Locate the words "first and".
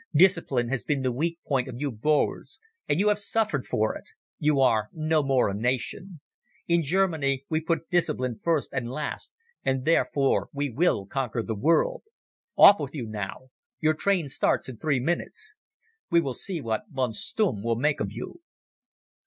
8.39-8.89